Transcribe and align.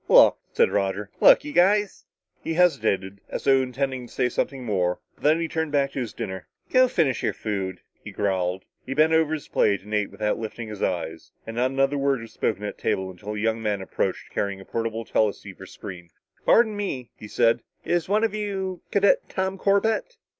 "Look," 0.09 0.39
said 0.51 0.71
Roger. 0.71 1.11
"Look, 1.19 1.43
you 1.43 1.53
guys" 1.53 2.05
He 2.43 2.55
hesitated, 2.55 3.21
as 3.29 3.43
though 3.43 3.61
intending 3.61 4.07
to 4.07 4.11
say 4.11 4.29
something 4.29 4.63
more, 4.65 4.97
but 5.13 5.23
then 5.23 5.39
he 5.39 5.47
turned 5.47 5.71
back 5.71 5.91
to 5.91 5.99
his 5.99 6.11
dinner. 6.11 6.47
"Go 6.71 6.81
on 6.81 6.89
finish 6.89 7.21
your 7.21 7.33
food," 7.33 7.81
he 8.03 8.09
growled. 8.09 8.65
He 8.83 8.95
bent 8.95 9.13
over 9.13 9.31
his 9.35 9.47
plate 9.47 9.83
and 9.83 9.93
ate 9.93 10.09
without 10.09 10.39
lifting 10.39 10.69
his 10.69 10.81
eyes. 10.81 11.33
And 11.45 11.55
not 11.57 11.69
another 11.69 11.99
word 11.99 12.19
was 12.21 12.33
spoken 12.33 12.63
at 12.63 12.77
the 12.77 12.81
table 12.81 13.11
until 13.11 13.35
a 13.35 13.39
young 13.39 13.61
man 13.61 13.79
approached, 13.79 14.31
carrying 14.31 14.59
a 14.59 14.65
portable 14.65 15.05
teleceiver 15.05 15.67
screen. 15.67 16.09
"Pardon 16.47 16.75
me," 16.75 17.11
he 17.15 17.27
said. 17.27 17.61
"Is 17.85 18.09
one 18.09 18.23
of 18.23 18.33
you 18.33 18.81
Cadet 18.89 19.29
Tom 19.29 19.59
Corbett?" 19.59 20.17